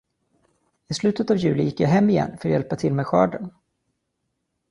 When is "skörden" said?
3.07-3.53